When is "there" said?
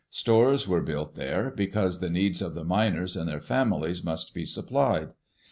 1.13-1.51